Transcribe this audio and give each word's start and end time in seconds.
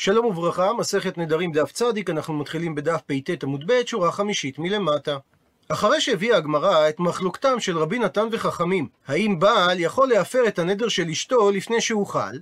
שלום 0.00 0.26
וברכה, 0.26 0.72
מסכת 0.72 1.18
נדרים 1.18 1.52
דף 1.52 1.72
צדיק, 1.72 2.10
אנחנו 2.10 2.34
מתחילים 2.34 2.74
בדף 2.74 3.00
פט 3.06 3.42
עמוד 3.42 3.64
ב', 3.66 3.86
שורה 3.86 4.12
חמישית 4.12 4.58
מלמטה. 4.58 5.18
אחרי 5.68 6.00
שהביאה 6.00 6.36
הגמרא 6.36 6.88
את 6.88 7.00
מחלוקתם 7.00 7.60
של 7.60 7.78
רבי 7.78 7.98
נתן 7.98 8.28
וחכמים, 8.32 8.88
האם 9.06 9.38
בעל 9.38 9.80
יכול 9.80 10.08
להפר 10.08 10.48
את 10.48 10.58
הנדר 10.58 10.88
של 10.88 11.08
אשתו 11.08 11.50
לפני 11.50 11.80
שהוא 11.80 12.06
חל, 12.06 12.38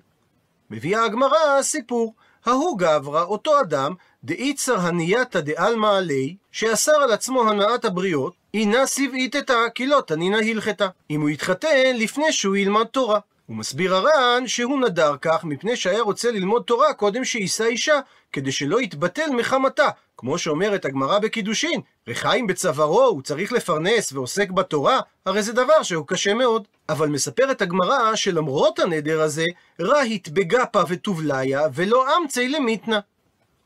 מביאה 0.70 1.04
הגמרא 1.04 1.62
סיפור. 1.62 2.14
ההוא 2.46 2.78
גברא, 2.78 3.22
אותו 3.22 3.60
אדם, 3.60 3.94
דאיצר 4.24 4.80
הנייתא 4.80 5.40
דעלמא 5.40 5.86
עלי, 5.86 6.36
שאסר 6.52 6.92
על 6.92 7.12
עצמו 7.12 7.50
הנעת 7.50 7.84
הבריות, 7.84 8.34
אינה 8.54 8.86
סיבעיתתא, 8.86 9.68
כי 9.74 9.86
לא 9.86 10.02
תנינא 10.06 10.36
הלכתה. 10.36 10.88
אם 11.10 11.20
הוא 11.20 11.30
יתחתן 11.30 11.96
לפני 11.96 12.32
שהוא 12.32 12.56
ילמד 12.56 12.84
תורה. 12.84 13.18
הוא 13.46 13.56
מסביר 13.56 13.94
הר"ן 13.94 14.46
שהוא 14.46 14.80
נדר 14.80 15.16
כך 15.20 15.44
מפני 15.44 15.76
שהיה 15.76 16.02
רוצה 16.02 16.30
ללמוד 16.30 16.62
תורה 16.62 16.94
קודם 16.94 17.24
שיישא 17.24 17.64
אישה, 17.64 18.00
כדי 18.32 18.52
שלא 18.52 18.80
יתבטל 18.80 19.30
מחמתה, 19.30 19.88
כמו 20.16 20.38
שאומרת 20.38 20.84
הגמרא 20.84 21.18
בקידושין, 21.18 21.80
רחיים 22.08 22.46
בצווארו, 22.46 23.04
הוא 23.04 23.22
צריך 23.22 23.52
לפרנס 23.52 24.12
ועוסק 24.12 24.50
בתורה, 24.50 25.00
הרי 25.26 25.42
זה 25.42 25.52
דבר 25.52 25.82
שהוא 25.82 26.06
קשה 26.06 26.34
מאוד. 26.34 26.68
אבל 26.88 27.08
מספרת 27.08 27.62
הגמרא 27.62 28.14
שלמרות 28.14 28.78
הנדר 28.78 29.20
הזה, 29.20 29.44
רהיט 29.80 30.28
בגפה 30.28 30.82
וטובליה, 30.88 31.60
ולא 31.74 32.16
אמצי 32.16 32.48
למיתנה. 32.48 33.00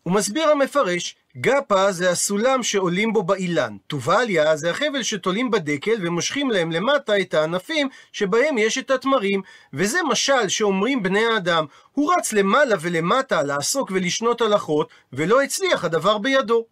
הוא 0.03 0.13
מסביר 0.13 0.49
המפרש, 0.49 1.17
גפה 1.37 1.93
זה 1.93 2.11
הסולם 2.11 2.63
שעולים 2.63 3.13
בו 3.13 3.23
באילן, 3.23 3.77
טובליה 3.87 4.57
זה 4.57 4.71
החבל 4.71 5.03
שתולים 5.03 5.51
בדקל 5.51 5.97
ומושכים 6.01 6.51
להם 6.51 6.73
למטה 6.73 7.21
את 7.21 7.35
הענפים 7.35 7.89
שבהם 8.13 8.59
יש 8.59 8.79
את 8.79 8.91
התמרים, 8.91 9.43
וזה 9.73 9.99
משל 10.09 10.49
שאומרים 10.49 11.03
בני 11.03 11.25
האדם, 11.25 11.65
הוא 11.93 12.13
רץ 12.15 12.33
למעלה 12.33 12.77
ולמטה 12.81 13.43
לעסוק 13.43 13.91
ולשנות 13.95 14.41
הלכות, 14.41 14.89
ולא 15.13 15.43
הצליח 15.43 15.85
הדבר 15.85 16.19
בידו. 16.19 16.65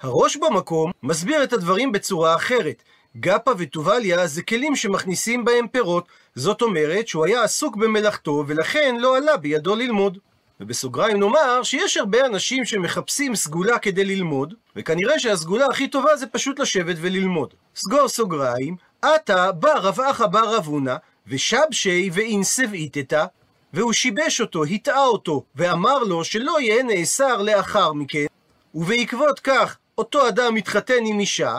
הראש 0.00 0.36
במקום 0.36 0.92
מסביר 1.02 1.44
את 1.44 1.52
הדברים 1.52 1.92
בצורה 1.92 2.36
אחרת. 2.36 2.82
גפה 3.16 3.50
וטובליה 3.58 4.26
זה 4.26 4.42
כלים 4.42 4.76
שמכניסים 4.76 5.44
בהם 5.44 5.68
פירות, 5.68 6.08
זאת 6.34 6.62
אומרת 6.62 7.08
שהוא 7.08 7.26
היה 7.26 7.42
עסוק 7.42 7.76
במלאכתו 7.76 8.44
ולכן 8.46 8.96
לא 8.98 9.16
עלה 9.16 9.36
בידו 9.36 9.76
ללמוד. 9.76 10.18
ובסוגריים 10.60 11.20
נאמר 11.20 11.62
שיש 11.62 11.96
הרבה 11.96 12.26
אנשים 12.26 12.64
שמחפשים 12.64 13.34
סגולה 13.34 13.78
כדי 13.78 14.04
ללמוד, 14.04 14.54
וכנראה 14.76 15.18
שהסגולה 15.18 15.66
הכי 15.66 15.88
טובה 15.88 16.16
זה 16.16 16.26
פשוט 16.26 16.58
לשבת 16.58 16.96
וללמוד. 17.00 17.54
סגור 17.76 18.08
סוגריים, 18.08 18.76
עתה 19.02 19.52
בא 19.52 19.72
רב 19.76 20.00
אחא 20.00 20.26
בר 20.26 20.56
רב 20.56 20.66
הונא, 20.66 20.96
ושבשי 21.26 22.10
ואינסב 22.12 22.72
איתתא, 22.72 23.24
והוא 23.72 23.92
שיבש 23.92 24.40
אותו, 24.40 24.64
הטעה 24.64 25.04
אותו, 25.04 25.44
ואמר 25.56 25.98
לו 25.98 26.24
שלא 26.24 26.60
יהיה 26.60 26.82
נאסר 26.82 27.42
לאחר 27.42 27.92
מכן, 27.92 28.26
ובעקבות 28.74 29.40
כך 29.40 29.76
אותו 29.98 30.28
אדם 30.28 30.54
מתחתן 30.54 31.06
עם 31.06 31.20
אישה, 31.20 31.58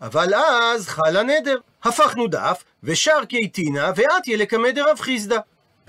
אבל 0.00 0.34
אז 0.34 0.88
חל 0.88 1.16
הנדר. 1.16 1.58
הפכנו 1.84 2.26
דף, 2.26 2.64
ושר 2.82 3.24
קייטינה, 3.28 3.92
ואתיה 3.96 4.36
לקמא 4.36 4.70
דרב 4.70 5.00
חיסדא. 5.00 5.38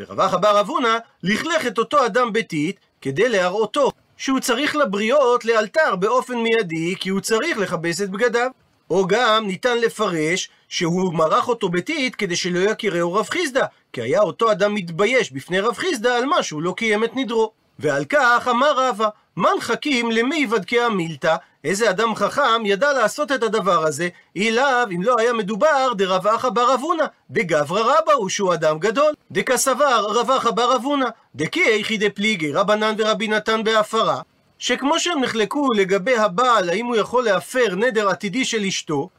ורב 0.08 0.20
אחא 0.20 0.38
בר 0.38 0.60
אבונה 0.60 0.98
לכלך 1.24 1.68
את 1.68 1.78
אותו 1.78 2.06
אדם 2.06 2.34
ביתית 2.34 2.80
כדי 3.02 3.30
להראותו 3.30 3.92
שהוא 4.18 4.40
צריך 4.40 4.76
לבריות 4.76 5.46
לאלתר 5.46 5.96
באופן 5.96 6.38
מיידי 6.38 6.96
כי 7.00 7.10
הוא 7.10 7.22
צריך 7.22 7.58
לכבס 7.58 8.02
את 8.02 8.10
בגדיו. 8.10 8.52
או 8.90 9.08
גם 9.08 9.48
ניתן 9.48 9.78
לפרש 9.78 10.50
שהוא 10.70 11.14
מרח 11.14 11.48
אותו 11.48 11.70
ביתית 11.70 12.16
כדי 12.16 12.36
שלא 12.36 12.60
יכירהו 12.60 13.14
רב 13.14 13.30
חיסדא, 13.30 13.66
כי 13.94 14.02
היה 14.02 14.22
אותו 14.22 14.52
אדם 14.52 14.74
מתבייש 14.74 15.32
בפני 15.32 15.60
רב 15.60 15.76
חיסדא 15.76 16.10
על 16.10 16.26
מה 16.26 16.44
שהוא 16.44 16.62
לא 16.62 16.74
קיים 16.78 17.04
את 17.04 17.16
נדרו. 17.16 17.52
ועל 17.82 18.06
כך 18.06 18.48
אמר 18.52 18.90
רבא, 18.90 19.08
מן 19.38 19.60
חכים 19.60 20.12
למי 20.12 20.48
ודקי 20.50 20.82
המילתא, 20.82 21.36
איזה 21.64 21.90
אדם 21.90 22.16
חכם 22.16 22.66
ידע 22.66 22.94
לעשות 22.94 23.32
את 23.32 23.44
הדבר 23.44 23.86
הזה, 23.86 24.10
אילאו 24.36 24.84
אם 24.96 25.04
לא 25.04 25.16
היה 25.20 25.34
מדובר 25.34 25.94
דרב 25.98 26.28
אחא 26.28 26.50
בר 26.50 26.74
אבונה, 26.74 27.04
דגברא 27.32 27.82
רבא 27.82 28.14
הוא 28.14 28.30
שהוא 28.30 28.54
אדם 28.54 28.80
גדול, 28.80 29.14
דקסבר 29.32 30.06
רב 30.10 30.32
אחא 30.32 30.52
בר 30.52 30.76
אבונה, 30.76 31.06
דקי 31.36 31.64
איכי 31.64 31.98
דפליגי 31.98 32.52
רבנן 32.52 32.96
ורבי 32.98 33.28
נתן 33.28 33.64
בהפרה, 33.64 34.22
שכמו 34.60 35.00
שהם 35.00 35.24
נחלקו 35.24 35.68
לגבי 35.76 36.18
הבעל 36.18 36.70
האם 36.70 36.86
הוא 36.86 36.96
יכול 36.96 37.24
להפר 37.24 37.76
נדר 37.76 38.10
עתידי 38.10 38.46
של 38.46 38.66
אשתו, 38.66 39.10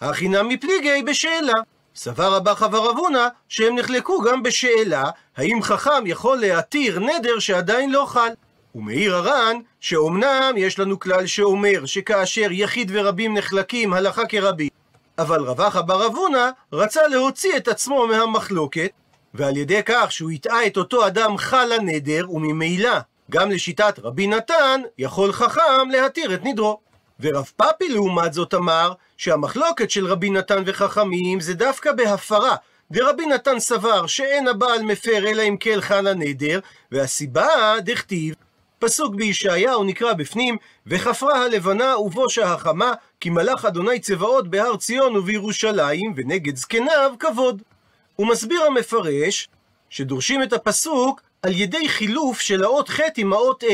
הכינם 0.00 0.48
מפליגי 0.48 1.02
בשאלה. 1.02 1.54
סבר 2.02 2.34
רבא 2.34 2.54
חבר 2.54 2.90
אבונה 2.90 3.28
שהם 3.48 3.78
נחלקו 3.78 4.20
גם 4.20 4.42
בשאלה 4.42 5.10
האם 5.36 5.62
חכם 5.62 6.06
יכול 6.06 6.38
להתיר 6.38 6.98
נדר 6.98 7.38
שעדיין 7.38 7.92
לא 7.92 8.04
חל. 8.08 8.28
ומעיר 8.74 9.16
הר"ן 9.16 9.56
שאומנם 9.80 10.54
יש 10.56 10.78
לנו 10.78 10.98
כלל 10.98 11.26
שאומר 11.26 11.86
שכאשר 11.86 12.46
יחיד 12.50 12.90
ורבים 12.94 13.36
נחלקים 13.36 13.92
הלכה 13.92 14.26
כרבים, 14.26 14.68
אבל 15.18 15.40
רבחה 15.40 15.82
בר 15.82 16.06
אבונה 16.06 16.50
רצה 16.72 17.08
להוציא 17.08 17.56
את 17.56 17.68
עצמו 17.68 18.06
מהמחלוקת, 18.06 18.90
ועל 19.34 19.56
ידי 19.56 19.80
כך 19.86 20.12
שהוא 20.12 20.30
הטעה 20.30 20.66
את 20.66 20.76
אותו 20.76 21.06
אדם 21.06 21.38
חל 21.38 21.72
הנדר, 21.72 22.30
וממילא 22.30 22.98
גם 23.30 23.50
לשיטת 23.50 23.98
רבי 24.02 24.26
נתן 24.26 24.80
יכול 24.98 25.32
חכם 25.32 25.90
להתיר 25.90 26.34
את 26.34 26.44
נדרו. 26.44 26.89
ורב 27.20 27.50
פאפי 27.56 27.88
לעומת 27.88 28.32
זאת 28.32 28.54
אמר 28.54 28.92
שהמחלוקת 29.16 29.90
של 29.90 30.06
רבי 30.06 30.30
נתן 30.30 30.62
וחכמים 30.66 31.40
זה 31.40 31.54
דווקא 31.54 31.92
בהפרה, 31.92 32.56
ורבי 32.90 33.26
נתן 33.26 33.60
סבר 33.60 34.06
שאין 34.06 34.48
הבעל 34.48 34.82
מפר 34.82 35.28
אלא 35.28 35.42
אם 35.42 35.56
כן 35.60 35.80
חל 35.80 36.06
הנדר, 36.06 36.60
והסיבה 36.92 37.48
דכתיב 37.80 38.34
פסוק 38.80 39.14
בישעיהו 39.14 39.84
נקרא 39.84 40.12
בפנים, 40.12 40.56
וחפרה 40.86 41.44
הלבנה 41.44 41.98
ובושה 41.98 42.52
החמה, 42.52 42.92
כי 43.20 43.30
מלאך 43.30 43.64
אדוני 43.64 44.00
צבאות 44.00 44.48
בהר 44.48 44.76
ציון 44.76 45.16
ובירושלים, 45.16 46.12
ונגד 46.16 46.56
זקניו 46.56 47.12
כבוד. 47.18 47.62
הוא 48.16 48.26
מסביר 48.26 48.62
המפרש, 48.62 49.48
שדורשים 49.90 50.42
את 50.42 50.52
הפסוק 50.52 51.20
על 51.42 51.52
ידי 51.52 51.88
חילוף 51.88 52.40
של 52.40 52.64
האות 52.64 52.88
ח' 52.88 53.00
עם 53.16 53.32
האות 53.32 53.62
ה', 53.62 53.66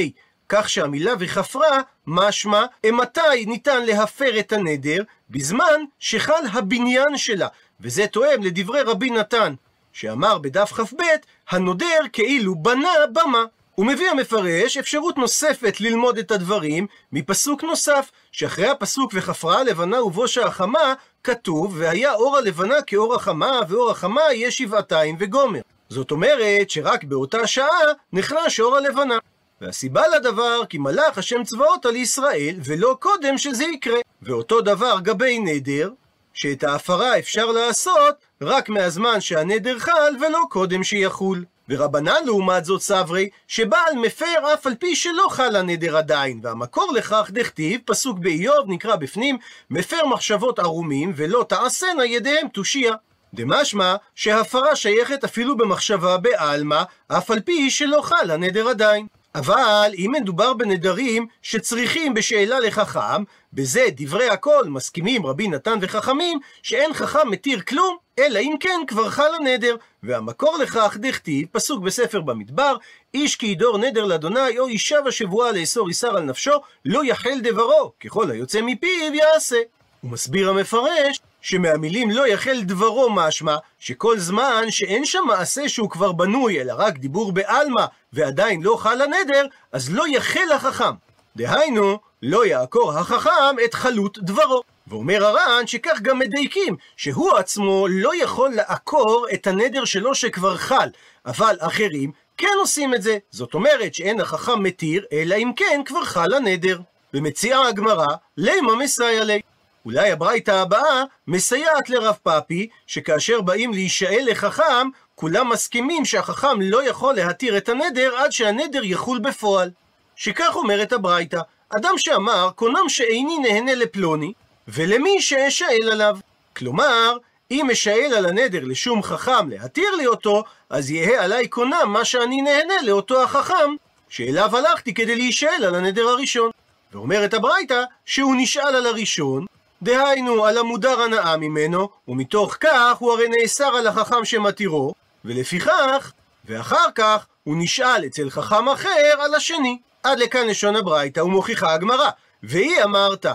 כך 0.49 0.69
שהמילה 0.69 1.13
וחפרה, 1.19 1.81
משמע, 2.07 2.65
מתי 2.87 3.47
ניתן 3.47 3.85
להפר 3.85 4.39
את 4.39 4.53
הנדר? 4.53 5.03
בזמן 5.31 5.85
שחל 5.99 6.43
הבניין 6.53 7.17
שלה, 7.17 7.49
וזה 7.81 8.07
תואם 8.07 8.43
לדברי 8.43 8.83
רבי 8.83 9.11
נתן, 9.11 9.55
שאמר 9.93 10.39
בדף 10.39 10.73
כ"ב, 10.73 11.03
הנודר 11.49 12.01
כאילו 12.13 12.55
בנה 12.55 12.89
במה. 13.13 13.45
הוא 13.75 13.87
מביא 13.87 14.11
המפרש 14.11 14.77
אפשרות 14.77 15.19
נוספת 15.19 15.81
ללמוד 15.81 16.19
את 16.19 16.31
הדברים 16.31 16.87
מפסוק 17.13 17.65
נוסף, 17.65 18.11
שאחרי 18.33 18.69
הפסוק 18.69 19.13
וחפרה 19.15 19.59
הלבנה 19.59 20.03
ובושה 20.03 20.47
החמה, 20.47 20.95
כתוב 21.25 21.75
והיה 21.79 22.15
אור 22.15 22.37
הלבנה 22.37 22.83
כאור 22.83 23.15
החמה, 23.15 23.61
ואור 23.69 23.91
החמה 23.91 24.21
יהיה 24.33 24.51
שבעתיים 24.51 25.17
וגומר. 25.19 25.61
זאת 25.89 26.11
אומרת 26.11 26.71
שרק 26.71 27.05
באותה 27.05 27.47
שעה 27.47 27.81
נחלש 28.13 28.61
אור 28.61 28.77
הלבנה. 28.77 29.19
והסיבה 29.61 30.03
לדבר 30.09 30.61
כי 30.69 30.79
מלאך 30.79 31.19
השם 31.19 31.45
צבאות 31.45 31.87
על 31.87 31.97
ישראל, 31.97 32.57
ולא 32.65 32.97
קודם 33.01 33.39
שזה 33.39 33.65
יקרה. 33.65 33.99
ואותו 34.23 34.61
דבר 34.61 34.97
גבי 35.03 35.39
נדר, 35.39 35.91
שאת 36.35 36.65
ההפרה 36.65 37.19
אפשר 37.19 37.47
לעשות 37.47 38.15
רק 38.43 38.69
מהזמן 38.69 39.21
שהנדר 39.21 39.79
חל 39.79 40.17
ולא 40.21 40.41
קודם 40.51 40.85
שיחול. 40.85 41.45
ורבנן 41.69 42.25
לעומת 42.25 42.65
זאת 42.65 42.81
סברי, 42.83 43.29
שבעל 43.49 43.95
מפר 44.03 44.55
אף 44.55 44.67
על 44.67 44.75
פי 44.75 44.97
שלא 44.97 45.27
חל 45.31 45.57
הנדר 45.57 45.97
עדיין, 45.97 46.41
והמקור 46.43 46.93
לכך 46.93 47.31
דכתיב, 47.33 47.81
פסוק 47.85 48.19
באיוב 48.19 48.65
נקרא 48.67 48.97
בפנים, 48.97 49.39
מפר 49.71 50.07
מחשבות 50.07 50.59
ערומים 50.59 51.13
ולא 51.17 51.45
תעשנה 51.49 52.07
ידיהם 52.07 52.49
תושייה. 52.49 52.95
דמשמע 53.35 53.97
שהפרה 54.15 54.77
שייכת 54.77 55.25
אפילו 55.25 55.57
במחשבה 55.57 56.19
בעלמא, 56.19 56.83
אף 57.09 57.31
על 57.31 57.41
פי 57.41 57.71
שלא 57.71 58.01
חל 58.03 58.31
הנדר 58.31 58.69
עדיין. 58.69 59.07
אבל 59.37 59.93
אם 59.99 60.13
מדובר 60.15 60.55
בנדרים 60.55 61.27
שצריכים 61.43 62.15
בשאלה 62.15 62.61
לחכם, 62.61 63.25
בזה 63.53 63.87
דברי 63.97 64.29
הכל 64.29 64.65
מסכימים 64.67 65.27
רבי 65.27 65.49
נתן 65.49 65.79
וחכמים, 65.81 66.39
שאין 66.63 66.95
חכם 66.95 67.31
מתיר 67.31 67.61
כלום, 67.61 67.97
אלא 68.19 68.39
אם 68.39 68.55
כן 68.61 68.81
כבר 68.87 69.11
חל 69.11 69.35
הנדר. 69.41 69.77
והמקור 70.03 70.59
לכך 70.59 70.97
דכתיב, 71.01 71.49
פסוק 71.53 71.83
בספר 71.83 72.21
במדבר, 72.21 72.77
איש 73.15 73.37
כי 73.37 73.47
ידור 73.47 73.79
נדר 73.79 74.05
לאדוני, 74.05 74.59
או 74.59 74.67
אישה 74.67 75.01
בשבועה 75.01 75.53
לאסור 75.53 75.89
איסר 75.89 76.17
על 76.17 76.23
נפשו, 76.23 76.61
לא 76.85 77.05
יחל 77.05 77.41
דברו, 77.43 77.93
ככל 78.01 78.31
היוצא 78.31 78.61
מפיו 78.63 79.15
יעשה. 79.15 79.59
הוא 80.07 80.13
מסביר 80.13 80.51
המפרש 80.51 81.21
שמהמילים 81.41 82.11
לא 82.11 82.29
יחל 82.29 82.61
דברו 82.63 83.11
משמע, 83.11 83.57
שכל 83.79 84.19
זמן 84.19 84.71
שאין 84.71 85.05
שם 85.05 85.23
מעשה 85.27 85.69
שהוא 85.69 85.91
כבר 85.91 86.13
בנוי, 86.13 86.61
אלא 86.61 86.75
רק 86.77 86.99
דיבור 86.99 87.33
בעלמא, 87.33 87.85
ועדיין 88.13 88.63
לא 88.63 88.77
חל 88.77 89.03
הנדר, 89.03 89.47
אז 89.73 89.93
לא 89.93 90.05
יחל 90.09 90.53
החכם. 90.55 90.95
דהיינו, 91.37 91.99
לא 92.23 92.47
יעקור 92.47 92.93
החכם 92.93 93.57
את 93.65 93.75
חלות 93.75 94.19
דברו. 94.19 94.63
ואומר 94.87 95.25
הר"ן 95.25 95.67
שכך 95.67 95.99
גם 96.03 96.19
מדייקים, 96.19 96.77
שהוא 96.97 97.37
עצמו 97.37 97.87
לא 97.91 98.23
יכול 98.23 98.51
לעקור 98.55 99.27
את 99.35 99.47
הנדר 99.47 99.85
שלו 99.85 100.15
שכבר 100.15 100.57
חל, 100.57 100.89
אבל 101.27 101.57
אחרים 101.61 102.11
כן 102.37 102.55
עושים 102.61 102.95
את 102.95 103.03
זה. 103.03 103.19
זאת 103.31 103.55
אומרת 103.55 103.95
שאין 103.95 104.21
החכם 104.21 104.63
מתיר, 104.63 105.05
אלא 105.13 105.35
אם 105.35 105.51
כן 105.57 105.81
כבר 105.85 106.05
חל 106.05 106.35
הנדר. 106.35 106.79
ומציעה 107.15 107.69
הגמרא, 107.69 108.07
לימה 108.37 108.77
מסייע 108.77 109.25
לי. 109.25 109.41
אולי 109.87 110.11
הברייתא 110.11 110.51
הבאה 110.51 111.03
מסייעת 111.27 111.91
לרב 111.91 112.15
פאפי, 112.23 112.69
שכאשר 112.87 113.41
באים 113.41 113.73
להישאל 113.73 114.25
לחכם, 114.31 114.89
כולם 115.15 115.49
מסכימים 115.49 116.05
שהחכם 116.05 116.61
לא 116.61 116.89
יכול 116.89 117.15
להתיר 117.15 117.57
את 117.57 117.69
הנדר 117.69 118.17
עד 118.17 118.33
שהנדר 118.33 118.85
יחול 118.85 119.19
בפועל. 119.19 119.71
שכך 120.17 120.57
אומרת 120.57 120.93
הברייתא, 120.93 121.41
אדם 121.69 121.95
שאמר, 121.97 122.51
קונם 122.55 122.89
שאיני 122.89 123.39
נהנה 123.39 123.75
לפלוני, 123.75 124.33
ולמי 124.69 125.23
שאשאל 125.23 125.89
עליו. 125.93 126.17
כלומר, 126.57 127.17
אם 127.51 127.71
אשאל 127.71 128.15
על 128.17 128.27
הנדר 128.27 128.65
לשום 128.65 129.03
חכם 129.03 129.51
להתיר 129.51 129.91
לי 129.97 130.07
אותו, 130.07 130.45
אז 130.71 130.91
יהא 130.91 131.25
עליי 131.25 131.49
קונם 131.49 131.87
מה 131.87 132.05
שאני 132.05 132.43
נהנה 132.43 132.83
לאותו 132.83 133.23
החכם, 133.23 133.75
שאליו 134.09 134.57
הלכתי 134.57 134.95
כדי 134.95 135.17
להישאל 135.17 135.65
על 135.65 135.75
הנדר 135.75 136.09
הראשון. 136.09 136.51
ואומרת 136.93 137.35
הברייתא 137.35 137.83
שהוא 138.05 138.35
נשאל 138.39 138.77
על 138.77 138.87
הראשון, 138.87 139.47
דהיינו 139.83 140.45
על 140.45 140.59
המודר 140.59 141.01
הנאה 141.01 141.37
ממנו, 141.37 141.89
ומתוך 142.09 142.57
כך 142.61 142.97
הוא 142.99 143.13
הרי 143.13 143.29
נאסר 143.29 143.77
על 143.77 143.87
החכם 143.87 144.25
שמתירו, 144.25 144.95
ולפיכך, 145.25 146.13
ואחר 146.45 146.91
כך 146.95 147.27
הוא 147.45 147.57
נשאל 147.59 148.05
אצל 148.07 148.31
חכם 148.31 148.69
אחר 148.69 149.15
על 149.21 149.35
השני. 149.35 149.79
עד 150.03 150.19
לכאן 150.19 150.47
לשון 150.47 150.77
הברייתא 150.77 151.21
ומוכיחה 151.21 151.75
הגמרא. 151.75 152.11
והיא 152.43 152.85
אמרת, 152.85 153.27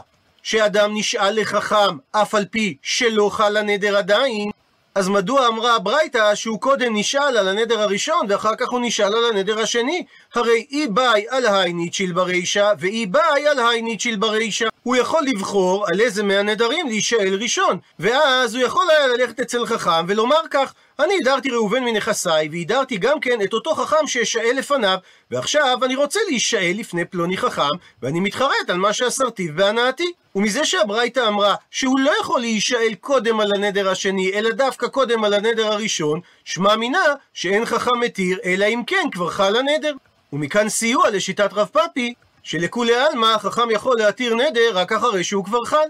שאדם 0.43 0.97
נשאל 0.97 1.41
לחכם 1.41 1.97
אף 2.11 2.35
על 2.35 2.45
פי 2.45 2.77
שלא 2.81 3.29
חל 3.33 3.57
הנדר 3.57 3.97
עדיין, 3.97 4.51
אז 4.95 5.09
מדוע 5.09 5.47
אמרה 5.47 5.75
הברייתא 5.75 6.35
שהוא 6.35 6.59
קודם 6.59 6.95
נשאל 6.95 7.37
על 7.37 7.47
הנדר 7.47 7.81
הראשון 7.81 8.25
ואחר 8.29 8.55
כך 8.55 8.69
הוא 8.69 8.79
נשאל 8.83 9.13
על 9.13 9.25
הנדר 9.31 9.59
השני? 9.59 10.05
הרי 10.35 10.65
אי 10.71 10.87
באי 10.87 11.25
על 11.29 11.45
הייניצ'יל 11.45 12.11
ברישא 12.11 12.73
ואי 12.79 13.05
באי 13.05 13.47
על 13.47 13.59
הייניצ'יל 13.59 14.15
ברישא. 14.15 14.67
הוא 14.83 14.95
יכול 14.95 15.23
לבחור 15.27 15.85
על 15.87 16.01
איזה 16.01 16.23
מהנדרים 16.23 16.87
להישאל 16.87 17.37
ראשון, 17.41 17.77
ואז 17.99 18.55
הוא 18.55 18.63
יכול 18.63 18.85
היה 18.89 19.07
ללכת 19.07 19.39
אצל 19.39 19.65
חכם 19.65 20.05
ולומר 20.07 20.41
כך 20.51 20.73
אני 21.03 21.13
הדרתי 21.21 21.49
ראובן 21.49 21.83
מנכסיי, 21.83 22.49
והדרתי 22.51 22.97
גם 22.97 23.19
כן 23.19 23.41
את 23.41 23.53
אותו 23.53 23.75
חכם 23.75 24.07
שאשאל 24.07 24.55
לפניו, 24.57 24.97
ועכשיו 25.31 25.79
אני 25.83 25.95
רוצה 25.95 26.19
להישאל 26.27 26.73
לפני 26.75 27.05
פלוני 27.05 27.37
חכם, 27.37 27.69
ואני 28.01 28.19
מתחרט 28.19 28.69
על 28.69 28.77
מה 28.77 28.93
שאסרתיו 28.93 29.53
בהנאתי. 29.55 30.11
ומזה 30.35 30.65
שהברייתא 30.65 31.27
אמרה 31.27 31.55
שהוא 31.71 31.99
לא 31.99 32.11
יכול 32.21 32.39
להישאל 32.39 32.93
קודם 33.01 33.39
על 33.39 33.51
הנדר 33.55 33.89
השני, 33.89 34.31
אלא 34.33 34.51
דווקא 34.51 34.87
קודם 34.87 35.23
על 35.23 35.33
הנדר 35.33 35.73
הראשון, 35.73 36.19
שמע 36.45 36.75
מינה 36.75 37.03
שאין 37.33 37.65
חכם 37.65 37.99
מתיר, 37.99 38.39
אלא 38.45 38.65
אם 38.65 38.81
כן 38.87 39.07
כבר 39.11 39.29
חל 39.29 39.55
הנדר. 39.55 39.93
ומכאן 40.33 40.69
סיוע 40.69 41.09
לשיטת 41.09 41.53
רב 41.53 41.67
פאפי, 41.67 42.13
שלכולי 42.43 42.95
עלמא 42.95 43.37
חכם 43.37 43.71
יכול 43.71 43.97
להתיר 43.97 44.35
נדר 44.35 44.71
רק 44.73 44.91
אחרי 44.91 45.23
שהוא 45.23 45.45
כבר 45.45 45.65
חל. 45.65 45.87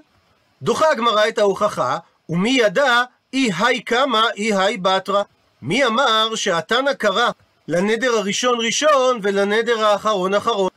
דוחה 0.62 0.92
הגמרא 0.92 1.28
את 1.28 1.38
ההוכחה, 1.38 1.98
ומי 2.30 2.50
ידע 2.50 3.04
אי 3.33 3.50
היי 3.60 3.81
קמא 3.81 4.22
אי 4.38 4.54
היי 4.54 4.78
בתרא. 4.78 5.24
מי 5.62 5.86
אמר 5.86 6.36
שהתנא 6.36 6.94
קרא 6.94 7.30
לנדר 7.68 8.18
הראשון 8.18 8.60
ראשון 8.60 9.19
ולנדר 9.22 9.86
האחרון 9.86 10.33
אחרון? 10.33 10.69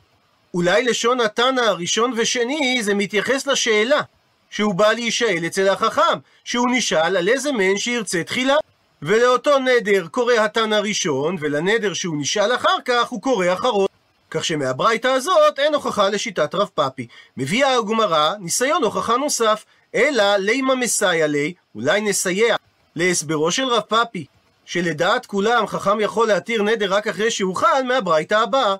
אולי 0.53 0.83
לשון 0.83 1.21
התנא 1.21 1.61
הראשון 1.61 2.13
ושני 2.17 2.79
זה 2.83 2.93
מתייחס 2.93 3.47
לשאלה 3.47 4.01
שהוא 4.49 4.75
בא 4.75 4.93
להישאל 4.93 5.45
אצל 5.47 5.69
החכם, 5.69 6.19
שהוא 6.43 6.67
נשאל 6.71 7.17
על 7.17 7.27
איזה 7.27 7.51
מן 7.51 7.77
שירצה 7.77 8.23
תחילה. 8.23 8.55
ולאותו 9.01 9.59
נדר 9.59 10.07
קורא 10.07 10.33
התנא 10.33 10.75
ראשון, 10.75 11.35
ולנדר 11.39 11.93
שהוא 11.93 12.17
נשאל 12.19 12.55
אחר 12.55 12.77
כך 12.85 13.07
הוא 13.07 13.21
קורא 13.21 13.53
אחרון. 13.53 13.87
כך 14.31 14.45
שמהברייתא 14.45 15.07
הזאת 15.07 15.59
אין 15.59 15.73
הוכחה 15.73 16.09
לשיטת 16.09 16.55
רב 16.55 16.69
פאפי. 16.75 17.07
מביאה 17.37 17.77
הגמרא 17.77 18.33
ניסיון 18.39 18.83
הוכחה 18.83 19.17
נוסף, 19.17 19.65
אלא 19.95 20.37
לימה 20.37 20.75
מסייע 20.75 21.27
לי, 21.27 21.53
אולי 21.75 22.01
נסייע 22.01 22.55
להסברו 22.95 23.51
של 23.51 23.65
רב 23.65 23.81
פאפי, 23.81 24.25
שלדעת 24.65 25.25
כולם 25.25 25.67
חכם 25.67 25.99
יכול 25.99 26.27
להתיר 26.27 26.63
נדר 26.63 26.93
רק 26.93 27.07
אחרי 27.07 27.31
שהוא 27.31 27.55
חל 27.55 27.83
מהברייתא 27.87 28.35
הבאה. 28.35 28.75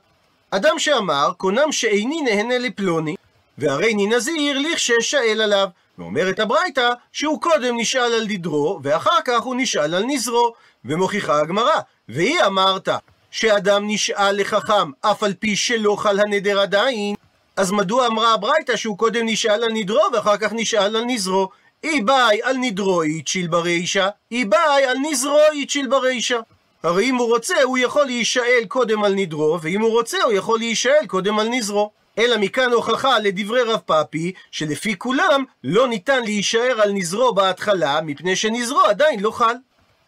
אדם 0.52 0.80
שאמר, 0.80 1.32
קונם 1.38 1.72
שאיני 1.72 2.22
נהנה 2.22 2.58
לפלוני, 2.58 3.16
והרי 3.58 3.94
אני 3.94 4.08
נזיר 4.08 4.60
לכששאל 4.60 5.42
עליו. 5.42 5.68
ואומרת 5.98 6.40
הברייתא 6.40 6.90
שהוא 7.12 7.42
קודם 7.42 7.78
נשאל 7.78 8.14
על 8.14 8.28
דדרו, 8.28 8.80
ואחר 8.84 9.20
כך 9.26 9.42
הוא 9.42 9.56
נשאל 9.56 9.94
על 9.94 10.04
נזרו. 10.06 10.54
ומוכיחה 10.86 11.40
הגמרא, 11.40 11.80
והיא 12.10 12.42
אמרת 12.46 12.90
שאדם 13.32 13.88
נשאל 13.88 14.42
לחכם 14.42 14.92
אף 15.02 15.24
על 15.24 15.34
פי 15.34 15.56
שלא 15.56 15.96
חל 16.00 16.20
הנדר 16.20 16.60
עדיין, 16.60 17.16
אז 17.58 17.72
מדוע 17.72 18.08
אמרה 18.08 18.34
הברייתא 18.34 18.76
שהוא 18.76 18.98
קודם 18.98 19.26
נשאל 19.26 19.64
על 19.64 19.72
נדרו 19.74 20.02
ואחר 20.14 20.38
כך 20.38 20.54
נשאל 20.54 20.96
על 20.96 21.04
נזרו? 21.06 21.50
אי 21.84 22.02
באי 22.02 22.40
על 22.44 22.58
נדרו 22.58 23.02
איצ'יל 23.02 23.48
ברישא, 23.48 24.10
אי 24.32 24.46
באי 24.46 24.86
על 24.86 24.98
נזרו 24.98 25.40
איצ'יל 25.52 25.88
ברישא. 25.88 26.40
הרי 26.84 27.10
אם 27.10 27.16
הוא 27.16 27.28
רוצה, 27.28 27.64
הוא 27.64 27.78
יכול 27.78 28.06
להישאל 28.06 28.66
קודם 28.68 29.04
על 29.04 29.14
נדרו, 29.16 29.60
ואם 29.62 29.82
הוא 29.82 29.92
רוצה, 29.92 30.24
הוא 30.24 30.34
יכול 30.34 30.60
להישאל 30.60 31.06
קודם 31.08 31.40
על 31.40 31.48
נזרו. 31.50 31.92
אלא 32.18 32.38
מכאן 32.38 32.72
הוכחה 32.72 33.20
לדברי 33.20 33.62
רב 33.62 33.80
פאפי, 33.86 34.32
שלפי 34.52 34.98
כולם 34.98 35.44
לא 35.64 35.88
ניתן 35.88 36.24
להישאר 36.24 36.82
על 36.82 36.92
נזרו 36.92 37.34
בהתחלה, 37.34 38.02
מפני 38.02 38.36
שנזרו 38.36 38.80
עדיין 38.82 39.20
לא 39.20 39.32
חל. 39.32 39.56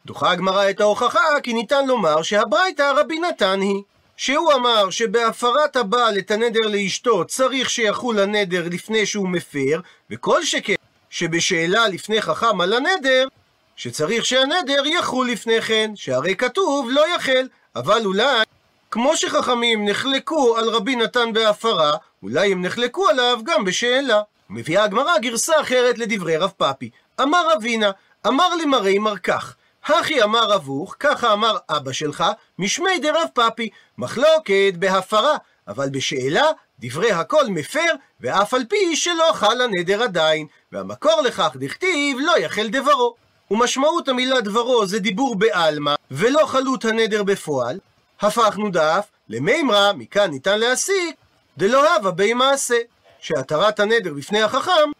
דוחה 0.06 0.32
הגמרא 0.32 0.70
את 0.70 0.82
ההוכחה, 0.82 1.42
כי 1.44 1.54
ניתן 1.54 1.88
לומר 1.88 2.22
שהברייתא 2.22 2.92
רבי 2.98 3.20
נתן 3.20 3.62
היא. 3.62 3.82
שהוא 4.18 4.54
אמר 4.54 4.90
שבהפרת 4.90 5.76
הבעל 5.76 6.18
את 6.18 6.32
הנדר 6.32 6.68
לאשתו 6.68 7.26
צריך 7.26 7.70
שיחול 7.70 8.20
הנדר 8.20 8.68
לפני 8.72 9.06
שהוא 9.06 9.30
מפר, 9.30 9.80
וכל 10.12 10.44
שכן 10.44 10.76
שבשאלה 11.10 11.88
לפני 11.88 12.22
חכם 12.22 12.62
על 12.62 12.74
הנדר, 12.74 13.28
שצריך 13.76 14.26
שהנדר 14.26 14.86
יחול 14.86 15.30
לפני 15.30 15.62
כן, 15.62 15.92
שהרי 15.96 16.36
כתוב 16.36 16.90
לא 16.92 17.16
יחל, 17.16 17.48
אבל 17.76 18.06
אולי, 18.06 18.44
כמו 18.92 19.18
שחכמים 19.18 19.86
נחלקו 19.86 20.58
על 20.58 20.70
רבי 20.70 20.96
נתן 20.96 21.34
בהפרה, 21.34 21.92
אולי 22.24 22.52
הם 22.52 22.66
נחלקו 22.66 23.10
עליו 23.10 23.40
גם 23.44 23.66
בשאלה. 23.66 24.22
מביאה 24.50 24.84
הגמרא 24.84 25.18
גרסה 25.18 25.62
אחרת 25.62 25.98
לדברי 25.98 26.38
רב 26.38 26.52
פאפי. 26.58 26.90
אמר 27.22 27.54
אבינה, 27.58 27.92
אמר 28.28 28.56
למרי 28.56 29.00
מר 29.00 29.18
כך, 29.18 29.56
הכי 29.90 30.24
אמר 30.24 30.56
אבוך, 30.56 30.96
ככה 31.00 31.34
אמר 31.34 31.58
אבא 31.70 31.92
שלך, 31.92 32.24
משמי 32.60 33.00
דרב 33.00 33.28
פאפי, 33.34 33.70
מחלוקת 33.98 34.74
בהפרה, 34.80 35.38
אבל 35.68 35.90
בשאלה, 35.90 36.46
דברי 36.80 37.12
הכל 37.12 37.48
מפר, 37.48 37.92
ואף 38.22 38.54
על 38.54 38.66
פי 38.70 38.96
שלא 38.96 39.32
חל 39.34 39.62
הנדר 39.62 40.04
עדיין, 40.04 40.48
והמקור 40.72 41.22
לכך 41.22 41.56
דכתיב 41.60 42.18
לא 42.20 42.38
יחל 42.40 42.68
דברו. 42.68 43.16
ומשמעות 43.52 44.08
המילה 44.08 44.42
דברו 44.42 44.86
זה 44.86 45.00
דיבור 45.00 45.36
בעלמא, 45.36 45.96
ולא 46.12 46.46
חלות 46.46 46.86
הנדר 46.86 47.24
בפועל. 47.24 47.80
הפכנו 48.22 48.70
דף 48.70 49.08
למימרא, 49.30 49.94
מכאן 49.94 50.32
ניתן 50.32 50.60
להסיק, 50.60 51.16
דלא 51.58 51.96
הווה 51.96 52.12
בי 52.12 52.34
מעשה, 52.34 52.78
שהתרת 53.20 53.80
הנדר 53.80 54.14
בפני 54.14 54.42
החכם 54.42 54.92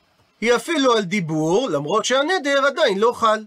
היא 0.42 0.56
אפילו 0.56 0.94
על 0.94 1.04
דיבור, 1.04 1.70
למרות 1.70 2.06
שהנדר 2.06 2.66
עדיין 2.66 3.00
לא 3.00 3.12
חל. 3.16 3.44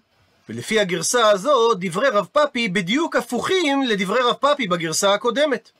ולפי 0.51 0.81
הגרסה 0.81 1.31
הזו, 1.31 1.75
דברי 1.75 2.09
רב 2.09 2.27
פאפי 2.33 2.69
בדיוק 2.69 3.17
הפוכים 3.17 3.83
לדברי 3.83 4.21
רב 4.21 4.35
פאפי 4.35 4.67
בגרסה 4.67 5.15
הקודמת. 5.15 5.71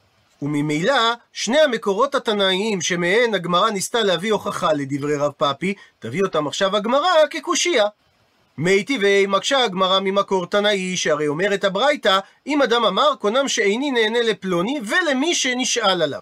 וממילא, 0.43 1.13
שני 1.33 1.61
המקורות 1.61 2.15
התנאיים 2.15 2.81
שמהן 2.81 3.35
הגמרא 3.35 3.71
ניסתה 3.71 4.01
להביא 4.03 4.33
הוכחה 4.33 4.73
לדברי 4.73 5.17
רב 5.17 5.33
פאפי, 5.33 5.75
תביא 5.99 6.23
אותם 6.23 6.47
עכשיו 6.47 6.77
הגמרא 6.77 7.09
כקושייה. 7.31 7.87
מי 8.59 8.85
טבעי 8.85 9.27
מקשה 9.27 9.65
הגמרא 9.65 10.01
ממקור 10.01 10.47
תנאי, 10.47 10.97
שהרי 10.97 11.29
אומרת 11.29 11.65
הברייתא, 11.65 12.19
אם 12.47 12.63
אדם 12.63 12.85
אמר 12.85 13.15
קונם 13.19 13.49
שאיני 13.49 13.91
נהנה 13.91 14.23
לפלוני 14.23 14.81
ולמי 14.87 15.35
שנשאל 15.35 16.03
עליו. 16.03 16.21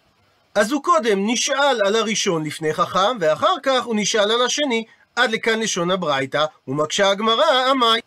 אז 0.55 0.73
הוא 0.73 0.83
קודם 0.83 1.26
נשאל 1.26 1.81
על 1.85 1.97
הראשון 1.97 2.45
לפני 2.45 2.75
חכם, 2.75 3.17
ואחר 3.21 3.55
כך 3.62 3.85
הוא 3.85 3.95
נשאל 3.97 4.31
על 4.31 4.43
השני, 4.43 4.85
עד 5.17 5.31
לכאן 5.31 5.61
לשון 5.61 5.90
הברייתא, 5.90 6.45
ומקשה 6.69 7.11
הגמרא, 7.11 7.71
עמי. 7.71 8.00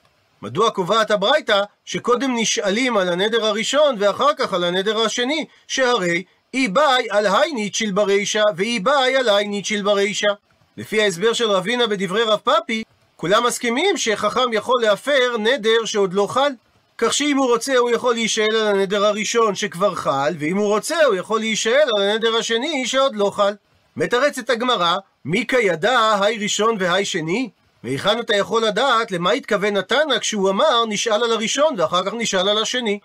מדוע 0.44 0.70
קובעת 0.70 1.12
הברייתא 1.12 1.62
שקודם 1.86 2.36
נשאלים 2.36 2.98
על 2.98 3.10
הנדר 3.10 3.46
הראשון 3.46 3.96
ואחר 4.00 4.34
כך 4.38 4.54
על 4.54 4.64
הנדר 4.64 5.00
השני, 5.00 5.46
שהרי 5.68 6.24
אי 6.54 6.68
באי 6.68 7.08
על 7.10 7.26
הייניצ'יל 7.26 7.92
ברישא 7.92 8.44
ואי 8.56 8.80
באי 8.80 9.16
על 9.16 9.30
הייניצ'יל 9.30 9.82
ברישא. 9.82 10.28
לפי 10.78 11.02
ההסבר 11.02 11.34
של 11.34 11.52
רבינה 11.52 11.88
בדברי 11.88 12.24
רב 12.24 12.40
פאפי, 12.40 12.84
כולם 13.16 13.44
מסכימים 13.46 13.98
שחכם 13.98 14.54
יכול 14.54 14.82
להפר 14.82 15.38
נדר 15.40 15.86
שעוד 15.86 16.14
לא 16.14 16.28
חל. 16.28 16.52
כך 16.98 17.14
שאם 17.14 17.38
הוא 17.38 17.48
רוצה 17.48 17.78
הוא 17.78 17.90
יכול 17.90 18.14
להישאל 18.14 18.56
על 18.56 18.68
הנדר 18.68 19.06
הראשון 19.06 19.56
שכבר 19.56 19.96
חל, 19.96 20.34
ואם 20.40 20.58
הוא 20.58 20.68
רוצה 20.68 21.06
הוא 21.06 21.16
יכול 21.16 21.40
להישאל 21.40 21.88
על 21.98 22.04
הנדר 22.04 22.36
השני 22.36 22.88
שעוד 22.88 23.16
לא 23.16 23.32
חל. 23.36 23.54
מתרצת 23.96 24.50
הגמרא, 24.50 24.96
מי 25.26 25.48
כידע 25.48 26.18
היי 26.22 26.38
ראשון 26.38 26.76
והי 26.80 27.06
שני? 27.06 27.50
והיכן 27.84 28.20
אתה 28.20 28.36
יכול 28.36 28.66
לדעת 28.66 29.12
למה 29.12 29.32
התכוון 29.32 29.78
התנא 29.78 30.20
כשהוא 30.20 30.50
אמר 30.50 30.86
נשאל 30.90 31.24
על 31.24 31.32
הראשון 31.32 31.76
ואחר 31.78 32.06
כך 32.06 32.14
נשאל 32.14 32.50
על 32.50 32.58
השני? 32.58 33.00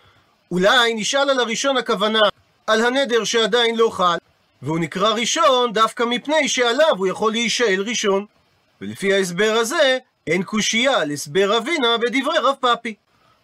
אולי 0.50 0.94
נשאל 0.94 1.30
על 1.30 1.40
הראשון 1.40 1.76
הכוונה, 1.76 2.20
על 2.66 2.84
הנדר 2.84 3.24
שעדיין 3.24 3.76
לא 3.76 3.90
חל, 3.90 4.16
והוא 4.62 4.78
נקרא 4.78 5.08
ראשון 5.08 5.72
דווקא 5.72 6.02
מפני 6.02 6.48
שעליו 6.48 6.94
הוא 6.98 7.06
יכול 7.06 7.32
להישאל 7.32 7.84
ראשון. 7.86 8.26
ולפי 8.80 9.14
ההסבר 9.14 9.56
הזה, 9.60 9.98
אין 10.26 10.42
קושייה 10.42 10.98
על 10.98 11.10
הסבר 11.10 11.58
אבינה 11.58 11.98
בדברי 11.98 12.38
רב 12.38 12.54
פאפי. 12.60 12.94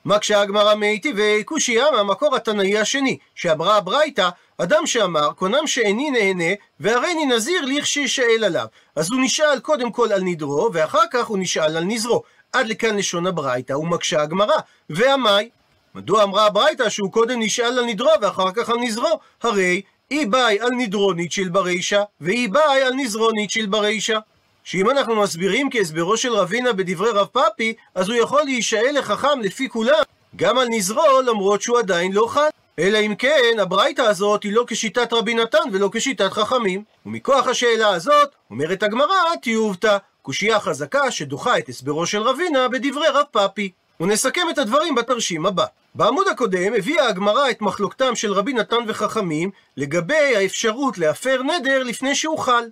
מקשה 0.05 0.41
הגמרא 0.41 0.75
מיטיבי 0.75 1.45
קושייה 1.45 1.91
מהמקור 1.91 2.37
התנאי 2.37 2.79
השני, 2.79 3.19
שאמרה 3.35 3.77
הברייתא, 3.77 4.29
אדם 4.59 4.87
שאמר, 4.87 5.33
קונם 5.33 5.67
שאיני 5.67 6.11
נהנה, 6.11 6.55
והריני 6.81 7.27
נזיר 7.27 7.65
לכשישאל 7.65 8.45
עליו. 8.45 8.67
אז 8.97 9.11
הוא 9.11 9.21
נשאל 9.21 9.61
קודם 9.61 9.93
כל 9.93 10.13
על 10.13 10.21
נדרו, 10.23 10.71
ואחר 10.73 11.07
כך 11.13 11.27
הוא 11.27 11.39
נשאל 11.39 11.77
על 11.77 11.85
נזרו. 11.85 12.23
עד 12.53 12.67
לכאן 12.67 12.97
לשון 12.97 13.27
הברייתא, 13.27 13.73
ומקשה 13.73 14.23
הגמרא. 14.23 14.57
ועמי, 14.91 15.49
מדוע 15.95 16.23
אמרה 16.23 16.47
הברייתא 16.47 16.89
שהוא 16.89 17.13
קודם 17.13 17.41
נשאל 17.41 17.79
על 17.79 17.85
נדרו 17.85 18.11
ואחר 18.21 18.53
כך 18.53 18.69
על 18.69 18.77
נזרו? 18.77 19.21
הרי 19.43 19.83
אי 20.11 20.27
באי 20.27 20.61
על 20.61 20.71
נדרו 20.71 21.13
ניטשיל 21.13 21.49
ברישא, 21.49 22.03
ואי 22.21 22.49
באי 22.49 22.83
על 22.83 22.93
נזרו 22.95 23.31
ניטשיל 23.31 23.67
ברישא. 23.67 24.19
שאם 24.65 24.91
אנחנו 24.91 25.17
מסבירים 25.17 25.71
כהסברו 25.71 26.17
של 26.17 26.33
רבינה 26.33 26.73
בדברי 26.73 27.11
רב 27.11 27.27
פאפי, 27.27 27.75
אז 27.95 28.09
הוא 28.09 28.17
יכול 28.17 28.43
להישאל 28.43 28.95
לחכם 28.99 29.41
לפי 29.43 29.69
כולם, 29.69 30.03
גם 30.37 30.59
על 30.59 30.69
נזרו, 30.71 31.23
למרות 31.27 31.63
שהוא 31.63 31.79
עדיין 31.79 32.13
לא 32.13 32.27
חל. 32.27 32.49
אלא 32.79 32.99
אם 32.99 33.15
כן, 33.15 33.59
הברייתא 33.59 34.03
הזאת 34.03 34.43
היא 34.43 34.53
לא 34.53 34.65
כשיטת 34.67 35.13
רבי 35.13 35.35
נתן 35.35 35.59
ולא 35.73 35.91
כשיטת 35.93 36.33
חכמים. 36.33 36.85
ומכוח 37.07 37.47
השאלה 37.47 37.89
הזאת, 37.89 38.29
אומרת 38.51 38.83
הגמרא, 38.83 39.37
תיובתא, 39.43 39.97
קושייה 40.23 40.61
חזקה 40.61 41.11
שדוחה 41.11 41.59
את 41.59 41.69
הסברו 41.69 42.07
של 42.07 42.23
רבינה 42.23 42.69
בדברי 42.69 43.09
רב 43.09 43.25
פאפי. 43.31 43.71
ונסכם 44.01 44.47
את 44.51 44.59
הדברים 44.59 44.95
בתרשים 44.95 45.47
הבא. 45.47 45.65
בעמוד 45.95 46.29
הקודם 46.29 46.75
הביאה 46.75 47.09
הגמרא 47.09 47.51
את 47.51 47.63
מחלוקתם 47.63 48.15
של 48.15 48.33
רבי 48.33 48.53
נתן 48.53 48.77
וחכמים 48.89 49.51
לגבי 49.77 50.37
האפשרות 50.37 50.99
להפר 50.99 51.43
נדר 51.43 51.83
לפני 51.83 52.15
שהוא 52.15 52.39
חל. 52.39 52.65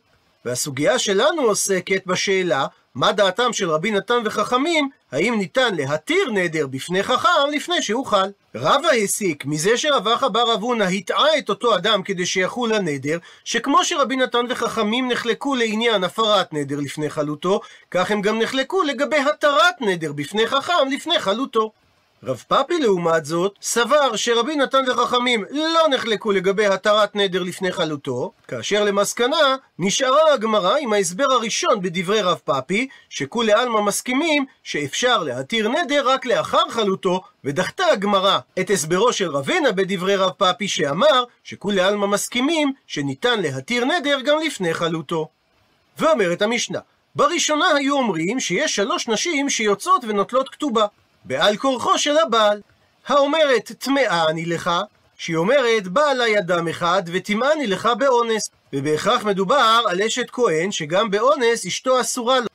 והסוגיה 0.44 0.98
שלנו 0.98 1.42
עוסקת 1.42 2.06
בשאלה 2.06 2.66
מה 2.94 3.12
דעתם 3.12 3.52
של 3.52 3.70
רבי 3.70 3.90
נתן 3.90 4.18
וחכמים, 4.24 4.88
האם 5.12 5.34
ניתן 5.38 5.74
להתיר 5.74 6.30
נדר 6.30 6.66
בפני 6.66 7.02
חכם 7.02 7.50
לפני 7.52 7.82
שהוא 7.82 8.06
חל. 8.06 8.30
רבא 8.54 8.88
הסיק 9.04 9.46
מזה 9.46 9.76
שרבחה 9.76 10.28
בר 10.28 10.54
אבונה 10.54 10.88
הטעה 10.88 11.38
את 11.38 11.48
אותו 11.48 11.76
אדם 11.76 12.02
כדי 12.02 12.26
שיחול 12.26 12.74
הנדר, 12.74 13.18
שכמו 13.44 13.84
שרבי 13.84 14.16
נתן 14.16 14.44
וחכמים 14.48 15.08
נחלקו 15.08 15.54
לעניין 15.54 16.04
הפרת 16.04 16.52
נדר 16.52 16.80
לפני 16.80 17.10
חלוטו, 17.10 17.60
כך 17.90 18.10
הם 18.10 18.20
גם 18.20 18.38
נחלקו 18.38 18.82
לגבי 18.82 19.16
התרת 19.16 19.80
נדר 19.80 20.12
בפני 20.12 20.46
חכם 20.46 20.88
לפני 20.90 21.18
חלוטו. 21.18 21.72
רב 22.24 22.44
פאפי 22.48 22.78
לעומת 22.80 23.24
זאת, 23.24 23.54
סבר 23.62 24.16
שרבי 24.16 24.56
נתן 24.56 24.84
וחכמים 24.88 25.44
לא 25.50 25.88
נחלקו 25.90 26.32
לגבי 26.32 26.66
התרת 26.66 27.16
נדר 27.16 27.42
לפני 27.42 27.72
חלוטו, 27.72 28.32
כאשר 28.48 28.84
למסקנה 28.84 29.56
נשארה 29.78 30.32
הגמרא 30.32 30.76
עם 30.80 30.92
ההסבר 30.92 31.32
הראשון 31.32 31.82
בדברי 31.82 32.20
רב 32.20 32.40
פאפי, 32.44 32.88
שכולי 33.08 33.52
עלמא 33.52 33.80
מסכימים 33.80 34.44
שאפשר 34.62 35.22
להתיר 35.22 35.68
נדר 35.68 36.08
רק 36.08 36.26
לאחר 36.26 36.68
חלוטו, 36.70 37.20
ודחתה 37.44 37.84
הגמרא 37.86 38.38
את 38.60 38.70
הסברו 38.70 39.12
של 39.12 39.30
רבינה 39.30 39.72
בדברי 39.72 40.16
רב 40.16 40.30
פאפי 40.30 40.68
שאמר 40.68 41.24
שכולי 41.44 41.80
עלמא 41.80 42.06
מסכימים 42.06 42.72
שניתן 42.86 43.40
להתיר 43.42 43.84
נדר 43.84 44.20
גם 44.20 44.36
לפני 44.46 44.74
חלוטו. 44.74 45.28
ואומרת 45.98 46.42
המשנה, 46.42 46.78
בראשונה 47.14 47.66
היו 47.74 47.96
אומרים 47.96 48.40
שיש 48.40 48.76
שלוש 48.76 49.08
נשים 49.08 49.50
שיוצאות 49.50 50.04
ונוטלות 50.08 50.48
כתובה. 50.48 50.86
בעל 51.24 51.56
כורחו 51.56 51.98
של 51.98 52.18
הבעל. 52.18 52.60
האומרת 53.06 53.72
טמאה 53.78 54.28
אני 54.28 54.46
לך, 54.46 54.70
שהיא 55.18 55.36
אומרת 55.36 55.88
בא 55.88 56.10
עליי 56.10 56.38
אדם 56.38 56.68
אחד 56.68 57.02
וטמאני 57.06 57.66
לך 57.66 57.88
באונס. 57.98 58.50
ובהכרח 58.72 59.24
מדובר 59.24 59.82
על 59.88 60.02
אשת 60.02 60.30
כהן 60.30 60.72
שגם 60.72 61.10
באונס 61.10 61.66
אשתו 61.66 62.00
אסורה 62.00 62.40
לו. 62.40 62.46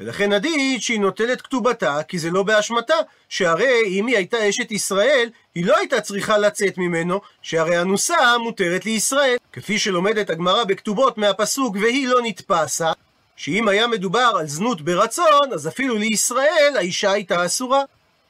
ולכן 0.00 0.32
עדיף 0.32 0.82
שהיא 0.82 1.00
נוטלת 1.00 1.42
כתובתה, 1.42 2.02
כי 2.08 2.18
זה 2.18 2.30
לא 2.30 2.42
באשמתה, 2.42 2.94
שהרי 3.28 3.82
אם 3.86 4.06
היא 4.06 4.16
הייתה 4.16 4.48
אשת 4.48 4.70
ישראל, 4.70 5.30
היא 5.54 5.66
לא 5.66 5.76
הייתה 5.76 6.00
צריכה 6.00 6.38
לצאת 6.38 6.78
ממנו, 6.78 7.20
שהרי 7.42 7.80
אנוסה 7.80 8.38
מותרת 8.38 8.84
לישראל. 8.84 9.36
כפי 9.52 9.78
שלומדת 9.78 10.30
הגמרא 10.30 10.64
בכתובות 10.64 11.18
מהפסוק 11.18 11.76
והיא 11.80 12.08
לא 12.08 12.22
נתפסה, 12.22 12.92
שאם 13.36 13.68
היה 13.68 13.86
מדובר 13.86 14.32
על 14.38 14.46
זנות 14.46 14.80
ברצון, 14.80 15.52
אז 15.52 15.68
אפילו 15.68 15.96
לישראל 15.96 16.74
האישה 16.76 17.12
הייתה 17.12 17.46
אסורה. 17.46 17.82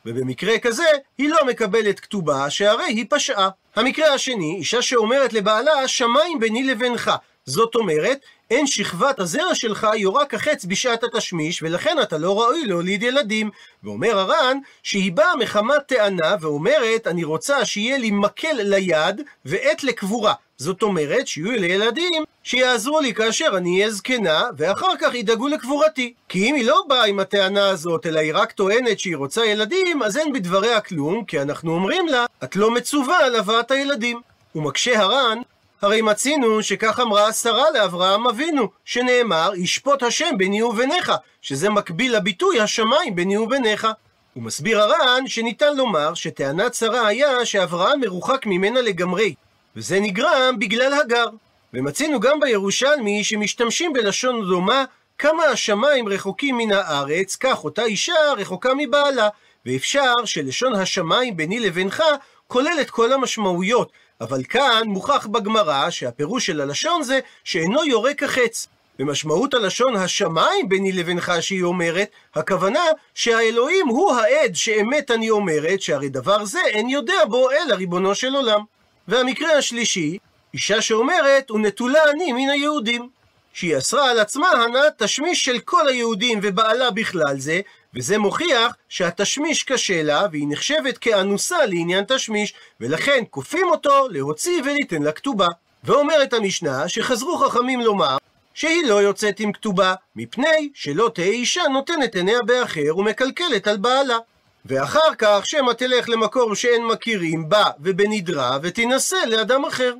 ובמקרה 0.07 0.59
כזה, 0.59 0.85
היא 1.19 1.29
לא 1.29 1.47
מקבלת 1.47 2.01
כתובה, 2.01 2.51
שהרי 2.51 2.85
היא 2.85 3.07
פשעה. 3.11 3.49
המקרה 3.77 4.15
השני, 4.15 4.57
אישה 4.57 4.83
שאומרת 4.83 5.33
לבעלה, 5.33 5.89
שמיים 5.89 6.41
ביני 6.41 6.65
לבינך. 6.65 7.11
זאת 7.45 7.75
אומרת, 7.75 8.21
אין 8.51 8.67
שכבת 8.67 9.19
הזרע 9.19 9.55
שלך 9.55 9.87
יורה 9.97 10.27
כחץ 10.27 10.65
בשעת 10.65 11.05
התשמיש, 11.05 11.63
ולכן 11.63 11.97
אתה 12.03 12.19
לא 12.19 12.41
ראוי 12.41 12.65
להוליד 12.67 13.03
ילדים. 13.03 13.51
ואומר 13.85 14.19
הר"ן, 14.19 14.59
שהיא 14.83 15.13
באה 15.13 15.37
מחמת 15.37 15.87
טענה, 15.87 16.37
ואומרת, 16.41 17.07
אני 17.07 17.25
רוצה 17.25 17.65
שיהיה 17.65 17.99
לי 17.99 18.11
מקל 18.11 18.57
ליד, 18.63 19.21
ועת 19.45 19.85
לקבורה. 19.85 20.35
זאת 20.57 20.83
אומרת, 20.83 21.27
שיהיו 21.27 21.53
לי 21.53 21.67
ילדים 21.67 22.25
שיעזרו 22.45 23.01
לי 23.01 23.15
כאשר 23.15 23.53
אני 23.57 23.79
אהיה 23.79 23.91
זקנה, 23.91 24.45
ואחר 24.57 24.97
כך 25.01 25.15
ידאגו 25.15 25.49
לקבורתי. 25.49 26.15
כי 26.29 26.51
אם 26.51 26.55
היא 26.55 26.65
לא 26.65 26.83
באה 26.89 27.05
עם 27.05 27.21
הטענה 27.21 27.69
הזאת, 27.69 28.07
אלא 28.07 28.21
היא 28.21 28.33
רק 28.35 28.53
טוענת 28.53 29.01
שהיא 29.01 29.17
רוצה 29.17 29.47
ילדים, 29.47 30.03
אז 30.03 30.17
אין 30.17 30.33
בדבריה 30.33 30.81
כלום, 30.81 31.25
כי 31.25 31.41
אנחנו 31.43 31.75
אומרים 31.75 32.09
לה, 32.09 32.27
את 32.45 32.57
לא 32.57 32.71
מצווה 32.71 33.19
על 33.25 33.37
הבאת 33.37 33.71
הילדים. 33.71 34.21
ומקשה 34.55 35.01
הר"ן, 35.01 35.39
הרי 35.83 36.03
מצינו 36.03 36.63
שכך 36.63 37.01
אמרה 37.01 37.33
שרה 37.33 37.71
לאברהם 37.75 38.27
אבינו, 38.27 38.69
שנאמר, 38.85 39.53
ישפוט 39.57 40.03
השם 40.03 40.39
ביני 40.39 40.63
וביניך, 40.63 41.13
שזה 41.41 41.71
מקביל 41.71 42.17
לביטוי 42.17 42.61
השמיים 42.61 43.15
ביני 43.15 43.39
וביניך. 43.39 43.89
הוא 44.35 44.43
מסביר 44.43 44.81
הר"ן 44.81 45.27
שניתן 45.27 45.77
לומר 45.77 46.15
שטענת 46.15 46.75
שרה 46.75 47.07
היה 47.07 47.45
שאברהם 47.45 48.01
מרוחק 48.01 48.47
ממנה 48.47 48.81
לגמרי, 48.81 49.35
וזה 49.77 50.01
נגרם 50.01 50.59
בגלל 50.59 50.95
הגר. 50.95 51.27
ומצינו 51.75 52.21
גם 52.21 52.41
בירושלמי 52.41 53.25
שמשתמשים 53.25 53.93
בלשון 53.93 54.49
דומה 54.49 54.85
כמה 55.19 55.45
השמיים 55.45 56.09
רחוקים 56.09 56.57
מן 56.57 56.73
הארץ, 56.73 57.37
כך 57.37 57.65
אותה 57.65 57.85
אישה 57.85 58.33
רחוקה 58.37 58.75
מבעלה, 58.75 59.29
ואפשר 59.67 60.15
שלשון 60.25 60.75
השמיים 60.75 61.37
ביני 61.37 61.61
לבינך 61.61 62.03
כולל 62.47 62.81
את 62.81 62.91
כל 62.91 63.13
המשמעויות, 63.13 63.93
אבל 64.23 64.45
כאן 64.45 64.83
מוכח 64.87 65.27
בגמרא 65.27 65.91
שהפירוש 65.91 66.47
של 66.47 66.61
הלשון 66.61 67.03
זה 67.03 67.21
שאינו 67.45 67.85
יורה 67.85 68.15
כחץ. 68.15 68.67
ומשמעות 68.99 69.55
הלשון 69.55 69.97
השמיים 69.97 70.69
ביני 70.69 70.93
לבינך 70.93 71.33
שהיא 71.41 71.63
אומרת, 71.63 72.11
הכוונה 72.35 72.81
שהאלוהים 73.15 73.89
הוא 73.89 74.13
העד 74.13 74.55
שאמת 74.55 75.11
אני 75.11 75.31
אומרת, 75.31 75.83
שהרי 75.83 76.09
דבר 76.09 76.45
זה 76.45 76.61
אין 76.67 76.89
יודע 76.89 77.25
בו 77.29 77.51
אלא 77.51 77.75
ריבונו 77.75 78.15
של 78.15 78.35
עולם. 78.35 78.61
והמקרה 79.09 79.53
השלישי, 79.53 80.19
אישה 80.55 80.83
שאומרת, 80.83 81.51
ונטולה 81.51 82.11
אני 82.11 82.33
מן 82.33 82.51
היהודים. 82.51 83.09
שהיא 83.53 83.79
אסרה 83.79 84.11
על 84.11 84.19
עצמה 84.19 84.49
הנעת 84.49 85.03
תשמיש 85.03 85.45
של 85.45 85.59
כל 85.59 85.89
היהודים 85.89 86.41
ובעלה 86.43 86.91
בכלל 86.91 87.39
זה, 87.39 87.61
וזה 87.95 88.19
מוכיח 88.19 88.75
שהתשמיש 88.89 89.63
קשה 89.63 90.03
לה, 90.03 90.27
והיא 90.33 90.47
נחשבת 90.49 90.99
כאנוסה 90.99 91.67
לעניין 91.67 92.05
תשמיש, 92.09 92.55
ולכן 92.81 93.25
כופים 93.31 93.67
אותו 93.71 94.09
להוציא 94.11 94.63
וליתן 94.65 95.03
לה 95.03 95.13
כתובה. 95.13 95.49
ואומרת 95.85 96.33
המשנה 96.33 96.89
שחזרו 96.89 97.39
חכמים 97.39 97.81
לומר 97.81 98.17
שהיא 98.55 98.87
לא 98.87 99.03
יוצאת 99.03 99.41
עם 99.41 99.53
כתובה, 99.53 99.95
מפני 100.17 100.71
שלא 100.75 101.11
תהא 101.15 101.25
אישה 101.25 101.63
נותנת 101.73 102.15
עיניה 102.15 102.43
באחר 102.47 102.97
ומקלקלת 102.99 103.69
על 103.69 103.77
בעלה. 103.77 104.19
ואחר 104.67 105.15
כך 105.19 105.41
שמא 105.45 105.73
תלך 105.73 106.09
למקום 106.09 106.55
שאין 106.55 106.87
מכירים 106.87 107.49
בה 107.49 107.65
ובנדרה 107.81 108.59
ותינשא 108.63 109.17
לאדם 109.27 109.65
אחר. 109.65 109.95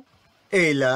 אלא, 0.53 0.95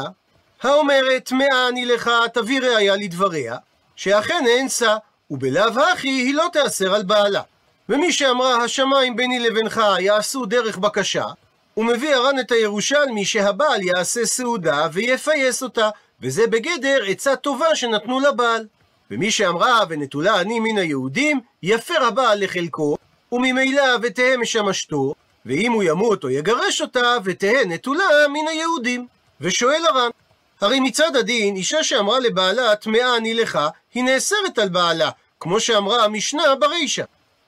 האומרת 0.62 1.26
טמאה 1.26 1.68
אני 1.70 1.86
לך 1.86 2.12
תביא 2.34 2.62
ראיה 2.62 2.96
לדבריה, 2.96 3.56
שאכן 3.96 4.68
שא, 4.70 4.98
ובלאו 5.32 5.82
הכי 5.94 6.08
היא 6.08 6.34
לא 6.34 6.48
תיאסר 6.54 6.96
על 6.96 7.04
בעלה. 7.04 7.42
ומי 7.90 8.12
שאמרה 8.12 8.64
השמיים 8.64 9.16
ביני 9.16 9.40
לבינך 9.40 9.82
יעשו 10.00 10.46
דרך 10.46 10.78
בקשה, 10.78 11.26
הוא 11.74 11.86
מביא 11.86 12.16
הר"ן 12.16 12.40
את 12.40 12.52
הירושלמי 12.52 13.26
שהבעל 13.26 13.84
יעשה 13.84 14.26
סעודה 14.26 14.88
ויפייס 14.94 15.64
אותה, 15.64 15.90
וזה 16.22 16.48
בגדר 16.48 17.04
עצה 17.08 17.36
טובה 17.36 17.76
שנתנו 17.76 18.20
לבעל. 18.20 18.66
ומי 19.12 19.32
שאמרה 19.32 19.84
ונטולה 19.90 20.42
אני 20.42 20.60
מן 20.60 20.78
היהודים, 20.78 21.40
יפר 21.64 22.04
הבעל 22.04 22.44
לחלקו, 22.44 22.98
וממילא 23.32 23.84
ותהא 24.02 24.38
משמשתו, 24.38 25.14
ואם 25.46 25.72
הוא 25.72 25.84
ימות 25.84 26.24
או 26.24 26.30
יגרש 26.30 26.82
אותה, 26.82 27.18
ותהא 27.24 27.66
נטולה 27.66 28.06
מן 28.30 28.48
היהודים. 28.48 29.08
ושואל 29.42 29.86
הר"ן, 29.86 30.10
הרי 30.62 30.80
מצד 30.80 31.16
הדין, 31.16 31.56
אישה 31.56 31.84
שאמרה 31.84 32.20
לבעלה, 32.20 32.76
טמאה 32.76 33.18
אני 33.18 33.34
לך, 33.34 33.60
היא 33.98 34.04
נאסרת 34.04 34.60
על 34.60 34.70
בעלה, 34.70 35.10
כמו 35.40 35.60
שאמרה 35.60 36.04
המשנה 36.04 36.56
ברישה. 36.60 37.04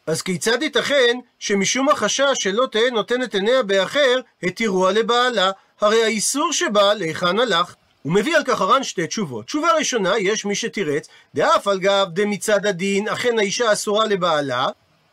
אז 0.07 0.21
כיצד 0.21 0.61
ייתכן 0.63 1.17
שמשום 1.39 1.89
החשש 1.89 2.33
שלא 2.33 2.65
תהא 2.71 2.89
נותנת 2.91 3.33
עיניה 3.33 3.63
באחר, 3.63 4.19
התירוה 4.43 4.91
לבעלה? 4.91 5.51
הרי 5.81 6.03
האיסור 6.03 6.53
שבה 6.53 6.93
להיכן 6.93 7.39
הלך. 7.39 7.75
הוא 8.03 8.13
מביא 8.13 8.37
על 8.37 8.43
כך 8.43 8.61
הר"ן 8.61 8.83
שתי 8.83 9.07
תשובות. 9.07 9.45
תשובה 9.45 9.67
ראשונה, 9.77 10.17
יש 10.17 10.45
מי 10.45 10.55
שתירץ, 10.55 11.07
דאף 11.35 11.67
על 11.67 11.79
גב 11.79 12.07
דמצד 12.13 12.65
הדין, 12.65 13.07
אכן 13.07 13.39
האישה 13.39 13.73
אסורה 13.73 14.05
לבעלה, 14.05 14.67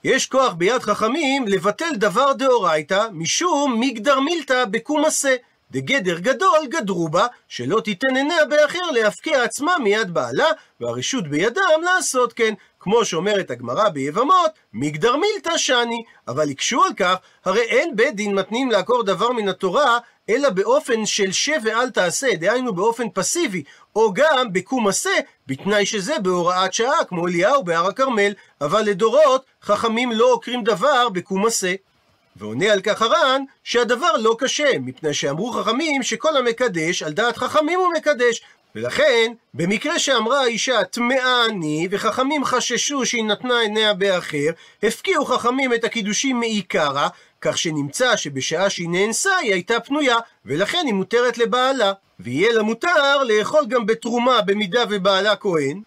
יש 0.05 0.26
כוח 0.26 0.52
ביד 0.52 0.83
חכמים 0.83 1.49
לבטל 1.49 1.95
דבר 1.95 2.33
דאורייתא, 2.33 3.07
משום 3.12 3.81
מגדר 3.81 4.21
מילתא 4.21 4.64
בקום 4.64 5.05
עשה. 5.05 5.37
דגדר 5.76 6.18
גדול 6.18 6.66
גדרו 6.68 7.09
בה, 7.09 7.26
שלא 7.49 7.80
תיתן 7.80 8.16
עיניה 8.16 8.45
באחר 8.45 8.90
להפקיע 8.90 9.42
עצמה 9.42 9.78
מיד 9.78 10.14
בעלה, 10.14 10.47
והרשות 10.80 11.28
בידם 11.28 11.83
לעשות 11.85 12.33
כן. 12.33 12.54
כמו 12.80 13.04
שאומרת 13.04 13.50
הגמרא 13.50 13.88
ביבמות, 13.88 14.50
מגדר 14.73 15.16
מילתא 15.16 15.56
שני. 15.56 16.04
אבל 16.28 16.50
הקשו 16.50 16.85
על 16.85 16.95
כך, 16.95 17.14
הרי 17.45 17.61
אין 17.61 17.97
בית 17.97 18.16
דין 18.16 18.35
מתנים 18.35 18.71
לעקור 18.71 19.02
דבר 19.02 19.33
מן 19.33 19.49
התורה, 19.49 19.99
אלא 20.28 20.50
באופן 20.50 21.06
של 21.06 21.33
שב 21.33 21.61
ואל 21.62 21.90
תעשה, 21.90 22.35
דהיינו 22.35 22.75
באופן 22.75 23.11
פסיבי, 23.14 23.62
או 23.97 24.12
גם 24.12 24.52
בקום 24.52 24.88
עשה, 24.88 25.14
בתנאי 25.47 25.87
שזה 25.87 26.18
בהוראת 26.18 26.73
שעה, 26.73 27.04
כמו 27.09 27.26
אליהו 27.26 27.64
בהר 27.64 27.87
הכרמל, 27.87 28.33
אבל 28.61 28.83
לדורות 28.83 29.45
חכמים 29.62 30.12
לא 30.12 30.33
עוקרים 30.33 30.64
דבר 30.64 31.09
בקום 31.09 31.47
עשה. 31.47 31.75
ועונה 32.38 32.73
על 32.73 32.81
כך 32.81 33.02
הר"ן 33.02 33.43
שהדבר 33.64 34.16
לא 34.16 34.37
קשה, 34.38 34.78
מפני 34.81 35.14
שאמרו 35.14 35.52
חכמים 35.52 36.02
שכל 36.02 36.37
המקדש, 36.37 37.02
על 37.02 37.12
דעת 37.12 37.37
חכמים 37.37 37.78
הוא 37.78 37.93
מקדש. 37.97 38.43
ולכן, 38.75 39.33
במקרה 39.55 39.99
שאמרה 39.99 40.40
האישה 40.40 40.85
טמאה 40.85 41.45
אני, 41.45 41.88
וחכמים 41.90 42.45
חששו 42.45 43.07
שהיא 43.07 43.25
נתנה 43.25 43.61
עיניה 43.61 43.95
באחר, 43.95 44.50
הפקיעו 44.83 45.25
חכמים 45.25 45.75
את 45.75 45.85
הקידושים 45.85 46.40
מעיקרא, 46.40 47.09
כך 47.40 47.59
שנמצא 47.59 48.16
שבשעה 48.16 48.71
שהיא 48.71 48.88
נאנסה 48.88 49.37
היא 49.37 49.52
הייתה 49.52 49.81
פנויה, 49.81 50.16
ולכן 50.47 50.83
היא 50.87 50.95
מותרת 50.95 51.38
לבעלה. 51.38 51.93
ויהיה 52.21 52.52
לה 52.52 52.62
מותר 52.62 53.23
לאכול 53.23 53.66
גם 53.69 53.87
בתרומה 53.87 54.40
במידה 54.43 54.85
ובעלה 54.90 55.37
כהן, 55.37 55.81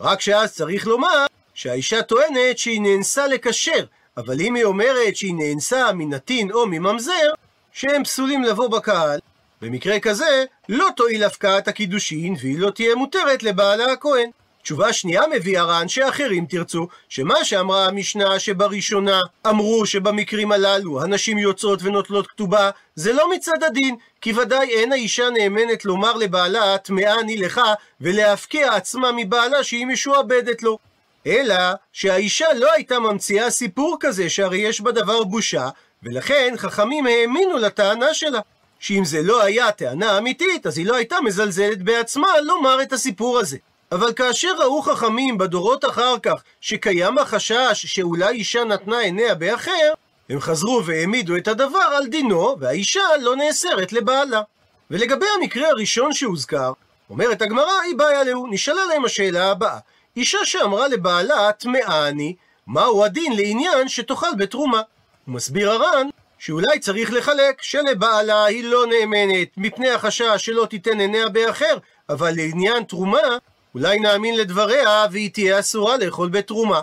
רק 0.00 0.20
שאז 0.20 0.54
צריך 0.54 0.86
לומר 0.86 1.26
שהאישה 1.54 2.02
טוענת 2.02 2.58
שהיא 2.58 2.80
נאנסה 2.80 3.26
לקשר, 3.26 3.84
אבל 4.16 4.40
אם 4.40 4.54
היא 4.54 4.64
אומרת 4.64 5.16
שהיא 5.16 5.34
נאנסה 5.34 5.92
מנתין 5.92 6.52
או 6.52 6.66
מממזר, 6.66 7.30
שהם 7.72 8.04
פסולים 8.04 8.42
לבוא 8.44 8.68
בקהל, 8.68 9.18
במקרה 9.62 10.00
כזה, 10.00 10.44
לא 10.68 10.88
תועיל 10.96 11.24
הפקעת 11.24 11.68
הקידושין, 11.68 12.34
והיא 12.40 12.58
לא 12.58 12.70
תהיה 12.70 12.94
מותרת 12.94 13.42
לבעלה 13.42 13.92
הכהן. 13.92 14.30
תשובה 14.62 14.92
שנייה 14.92 15.22
מביא 15.36 15.58
הר"ן 15.58 15.88
שאחרים 15.88 16.46
תרצו, 16.46 16.88
שמה 17.08 17.44
שאמרה 17.44 17.86
המשנה 17.86 18.38
שבראשונה 18.38 19.20
אמרו 19.46 19.86
שבמקרים 19.86 20.52
הללו 20.52 21.02
הנשים 21.02 21.38
יוצאות 21.38 21.82
ונוטלות 21.82 22.26
כתובה, 22.26 22.70
זה 22.94 23.12
לא 23.12 23.30
מצד 23.30 23.62
הדין, 23.62 23.96
כי 24.20 24.32
ודאי 24.32 24.68
אין 24.68 24.92
האישה 24.92 25.30
נאמנת 25.30 25.84
לומר 25.84 26.12
לבעלה 26.12 26.78
טמאה 26.78 27.20
אני 27.20 27.36
לך, 27.36 27.60
ולהפקיע 28.00 28.74
עצמה 28.74 29.10
מבעלה 29.16 29.64
שהיא 29.64 29.86
משועבדת 29.86 30.62
לו. 30.62 30.78
אלא 31.26 31.54
שהאישה 31.92 32.46
לא 32.54 32.72
הייתה 32.72 32.98
ממציאה 32.98 33.50
סיפור 33.50 33.96
כזה, 34.00 34.30
שהרי 34.30 34.58
יש 34.58 34.80
בדבר 34.80 35.24
בושה, 35.24 35.68
ולכן 36.02 36.54
חכמים 36.56 37.06
האמינו 37.06 37.56
לטענה 37.56 38.14
שלה. 38.14 38.40
שאם 38.80 39.04
זה 39.04 39.22
לא 39.22 39.42
היה 39.42 39.72
טענה 39.72 40.18
אמיתית, 40.18 40.66
אז 40.66 40.78
היא 40.78 40.86
לא 40.86 40.96
הייתה 40.96 41.16
מזלזלת 41.24 41.82
בעצמה 41.82 42.40
לומר 42.40 42.82
את 42.82 42.92
הסיפור 42.92 43.38
הזה. 43.38 43.56
אבל 43.92 44.12
כאשר 44.12 44.48
ראו 44.58 44.82
חכמים 44.82 45.38
בדורות 45.38 45.84
אחר 45.84 46.18
כך 46.22 46.42
שקיים 46.60 47.18
החשש 47.18 47.86
שאולי 47.86 48.30
אישה 48.30 48.64
נתנה 48.64 48.98
עיניה 48.98 49.34
באחר, 49.34 49.92
הם 50.30 50.40
חזרו 50.40 50.82
והעמידו 50.84 51.36
את 51.36 51.48
הדבר 51.48 51.88
על 51.96 52.06
דינו, 52.06 52.56
והאישה 52.60 53.02
לא 53.20 53.36
נאסרת 53.36 53.92
לבעלה. 53.92 54.42
ולגבי 54.90 55.26
המקרה 55.38 55.68
הראשון 55.68 56.12
שהוזכר, 56.12 56.72
אומרת 57.10 57.42
הגמרא, 57.42 57.80
היא 57.84 57.96
בעיה 57.96 58.24
להו, 58.24 58.46
נשאלה 58.50 58.84
להם 58.84 59.04
השאלה 59.04 59.50
הבאה. 59.50 59.78
אישה 60.16 60.38
שאמרה 60.44 60.88
לבעלה, 60.88 61.52
טמאה 61.52 62.08
אני, 62.08 62.36
מהו 62.66 63.04
הדין 63.04 63.32
לעניין 63.36 63.88
שתאכל 63.88 64.34
בתרומה? 64.38 64.82
הוא 65.26 65.34
מסביר 65.34 65.70
הר"ן, 65.70 66.08
שאולי 66.38 66.78
צריך 66.78 67.12
לחלק, 67.12 67.62
שלבעלה 67.62 68.44
היא 68.44 68.64
לא 68.64 68.86
נאמנת, 68.86 69.48
מפני 69.56 69.90
החשש 69.90 70.36
שלא 70.36 70.66
תיתן 70.70 71.00
עיניה 71.00 71.28
באחר, 71.28 71.78
אבל 72.08 72.30
לעניין 72.36 72.84
תרומה, 72.84 73.38
אולי 73.74 73.98
נאמין 73.98 74.36
לדבריה 74.36 75.06
והיא 75.10 75.30
תהיה 75.32 75.58
אסורה 75.58 75.96
לאכול 75.96 76.28
בתרומה. 76.28 76.80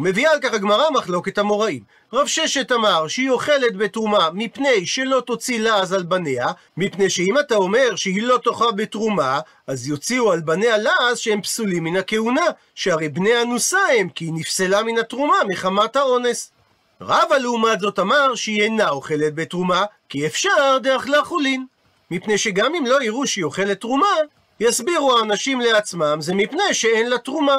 ומביאה 0.00 0.32
על 0.32 0.38
כך 0.42 0.52
הגמרא 0.52 0.90
מחלוקת 0.90 1.38
המוראים. 1.38 1.82
רב 2.12 2.26
ששת 2.26 2.72
אמר 2.72 3.08
שהיא 3.08 3.30
אוכלת 3.30 3.76
בתרומה 3.76 4.28
מפני 4.32 4.86
שלא 4.86 5.22
תוציא 5.26 5.60
לעז 5.60 5.92
על 5.92 6.02
בניה, 6.02 6.46
מפני 6.76 7.10
שאם 7.10 7.38
אתה 7.38 7.54
אומר 7.54 7.96
שהיא 7.96 8.22
לא 8.22 8.38
תאכל 8.44 8.72
בתרומה, 8.72 9.40
אז 9.66 9.88
יוציאו 9.88 10.32
על 10.32 10.40
בניה 10.40 10.78
לעז 10.78 11.18
שהם 11.18 11.42
פסולים 11.42 11.84
מן 11.84 11.96
הכהונה, 11.96 12.44
שהרי 12.74 13.08
בני 13.08 13.42
אנוסה 13.42 13.78
הם, 13.98 14.08
כי 14.08 14.24
היא 14.24 14.32
נפסלה 14.34 14.82
מן 14.82 14.98
התרומה 14.98 15.36
מחמת 15.48 15.96
האונס. 15.96 16.52
רבא 17.00 17.36
לעומת 17.36 17.80
זאת 17.80 17.98
אמר 17.98 18.34
שהיא 18.34 18.62
אינה 18.62 18.88
אוכלת 18.88 19.34
בתרומה, 19.34 19.84
כי 20.08 20.26
אפשר 20.26 20.78
דאכלה 20.82 21.24
חולין. 21.24 21.66
מפני 22.10 22.38
שגם 22.38 22.74
אם 22.74 22.86
לא 22.86 23.02
יראו 23.02 23.26
שהיא 23.26 23.44
אוכלת 23.44 23.80
תרומה, 23.80 24.14
יסבירו 24.60 25.18
האנשים 25.18 25.60
לעצמם, 25.60 26.16
זה 26.20 26.34
מפני 26.34 26.74
שאין 26.74 27.10
לה 27.10 27.18
תרומה. 27.18 27.56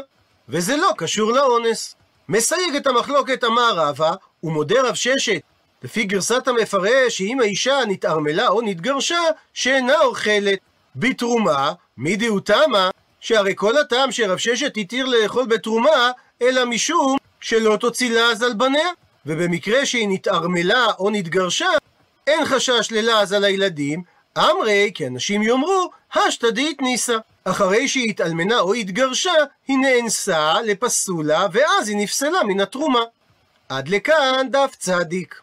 וזה 0.50 0.78
לא 0.78 0.92
קשור 0.98 1.32
לאונס. 1.32 1.96
מסייג 2.32 2.76
את 2.76 2.88
המחלוקת 2.88 3.44
אמר 3.44 3.74
רבא, 3.76 4.14
ומודה 4.44 4.82
רב 4.82 4.96
ששת, 4.96 5.42
לפי 5.84 6.04
גרסת 6.04 6.48
המפרש, 6.48 7.18
שאם 7.18 7.38
האישה 7.42 7.80
נתערמלה 7.88 8.48
או 8.48 8.62
נתגרשה, 8.62 9.20
שאינה 9.54 10.02
אוכלת 10.02 10.60
בתרומה, 10.96 11.72
מידי 11.98 12.30
תמה, 12.46 12.90
שהרי 13.20 13.54
כל 13.56 13.78
הטעם 13.78 14.12
שרב 14.12 14.38
ששת 14.38 14.78
התיר 14.78 15.06
לאכול 15.06 15.46
בתרומה, 15.46 16.12
אלא 16.42 16.66
משום 16.66 17.18
שלא 17.42 17.78
תוציא 17.78 18.12
לעז 18.12 18.44
על 18.44 18.54
בניה. 18.54 18.90
ובמקרה 19.26 19.86
שהיא 19.86 20.08
נתערמלה 20.10 20.86
או 21.00 21.10
נתגרשה, 21.10 21.70
אין 22.28 22.46
חשש 22.46 22.92
ללעז 22.92 23.34
על 23.34 23.44
הילדים, 23.44 24.04
אמרי, 24.38 24.92
כי 24.94 25.08
אנשים 25.08 25.44
יאמרו, 25.44 25.92
השתדית 26.14 26.82
ניסה. 26.82 27.18
אחרי 27.44 27.88
שהיא 27.88 28.10
התאלמנה 28.10 28.60
או 28.60 28.74
התגרשה, 28.74 29.34
היא 29.68 29.78
נאנסה 29.78 30.62
לפסולה, 30.62 31.48
ואז 31.52 31.90
היא 31.90 31.98
נפסלה 31.98 32.44
מן 32.44 32.60
התרומה. 32.60 33.04
עד 33.70 33.88
לכאן 33.88 34.48
דף 34.52 34.76
צדיק. 34.80 35.41